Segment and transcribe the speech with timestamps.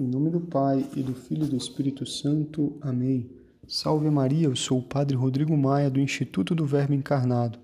[0.00, 2.74] Em nome do Pai e do Filho e do Espírito Santo.
[2.80, 3.28] Amém.
[3.68, 7.58] Salve Maria, eu sou o Padre Rodrigo Maia do Instituto do Verbo Encarnado.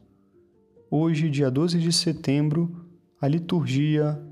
[0.91, 2.71] Hoje, dia 12 de setembro,
[3.19, 4.23] a liturgia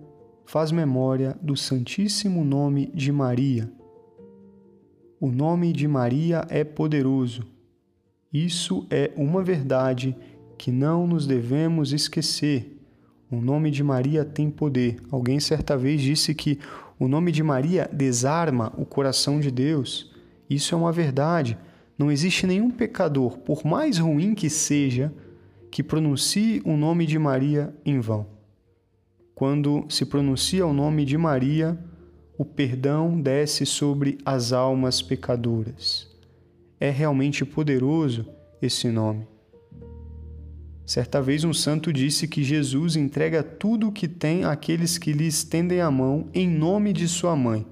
[0.44, 3.72] faz memória do Santíssimo Nome de Maria.
[5.18, 7.42] O nome de Maria é poderoso.
[8.30, 10.14] Isso é uma verdade
[10.58, 12.78] que não nos devemos esquecer.
[13.30, 15.00] O nome de Maria tem poder.
[15.10, 16.58] Alguém certa vez disse que
[16.98, 20.12] o nome de Maria desarma o coração de Deus.
[20.48, 21.58] Isso é uma verdade.
[21.98, 25.12] Não existe nenhum pecador, por mais ruim que seja,
[25.70, 28.26] que pronuncie o nome de Maria em vão.
[29.34, 31.78] Quando se pronuncia o nome de Maria,
[32.38, 36.08] o perdão desce sobre as almas pecadoras.
[36.78, 38.26] É realmente poderoso
[38.62, 39.26] esse nome.
[40.86, 45.26] Certa vez um santo disse que Jesus entrega tudo o que tem àqueles que lhe
[45.26, 47.66] estendem a mão em nome de sua mãe.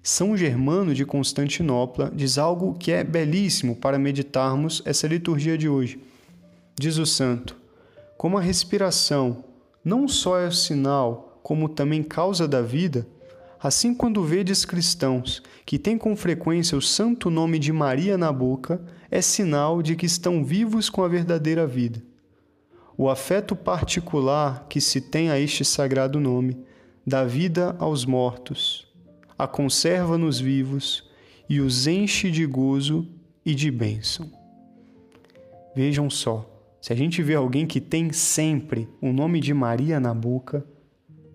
[0.00, 5.98] São Germano de Constantinopla diz algo que é belíssimo para meditarmos essa liturgia de hoje.
[6.78, 7.56] Diz o santo:
[8.16, 9.44] como a respiração
[9.84, 13.06] não só é o sinal, como também causa da vida,
[13.64, 18.84] Assim, quando vedes cristãos que têm com frequência o santo nome de Maria na boca,
[19.10, 22.02] é sinal de que estão vivos com a verdadeira vida.
[22.94, 26.58] O afeto particular que se tem a este sagrado nome
[27.06, 28.86] dá vida aos mortos,
[29.38, 31.10] a conserva nos vivos
[31.48, 33.08] e os enche de gozo
[33.46, 34.30] e de bênção.
[35.74, 36.46] Vejam só,
[36.82, 40.66] se a gente vê alguém que tem sempre o nome de Maria na boca,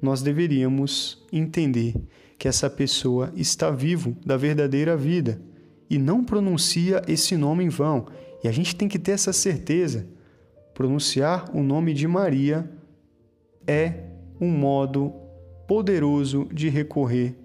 [0.01, 1.95] nós deveríamos entender
[2.37, 5.41] que essa pessoa está vivo da verdadeira vida
[5.89, 8.07] e não pronuncia esse nome em vão.
[8.43, 10.07] E a gente tem que ter essa certeza.
[10.73, 12.69] Pronunciar o nome de Maria
[13.67, 14.05] é
[14.39, 15.13] um modo
[15.67, 17.35] poderoso de recorrer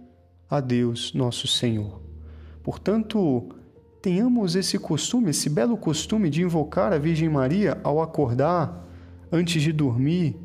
[0.48, 2.00] a Deus, nosso Senhor.
[2.62, 3.48] Portanto,
[4.00, 8.86] tenhamos esse costume, esse belo costume de invocar a Virgem Maria ao acordar,
[9.32, 10.36] antes de dormir,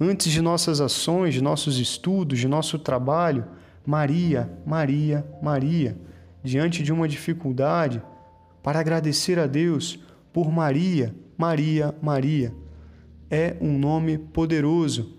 [0.00, 3.44] antes de nossas ações, de nossos estudos, de nosso trabalho,
[3.84, 5.98] Maria, Maria, Maria,
[6.42, 8.02] diante de uma dificuldade,
[8.62, 9.98] para agradecer a Deus
[10.32, 12.54] por Maria, Maria, Maria.
[13.30, 15.18] É um nome poderoso.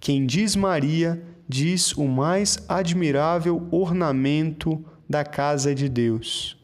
[0.00, 6.56] Quem diz Maria diz o mais admirável ornamento da casa de Deus.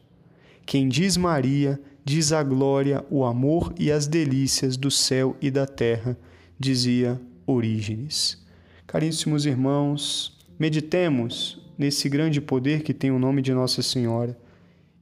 [0.65, 5.65] Quem diz Maria diz a glória, o amor e as delícias do céu e da
[5.65, 6.17] terra,
[6.59, 8.43] dizia Orígenes.
[8.85, 14.37] Caríssimos irmãos, meditemos nesse grande poder que tem o nome de Nossa Senhora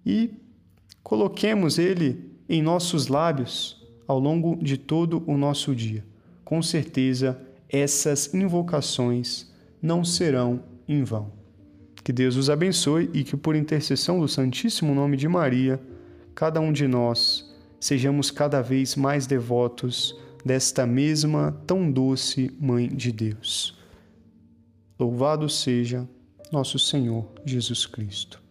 [0.06, 0.32] e
[1.04, 6.06] coloquemos ele em nossos lábios ao longo de todo o nosso dia.
[6.44, 9.52] Com certeza, essas invocações
[9.82, 11.32] não serão em vão.
[12.04, 15.80] Que Deus os abençoe e que, por intercessão do Santíssimo Nome de Maria,
[16.34, 17.50] cada um de nós
[17.80, 23.78] sejamos cada vez mais devotos desta mesma tão doce Mãe de Deus.
[25.00, 26.08] Louvado seja
[26.52, 28.42] nosso Senhor Jesus Cristo.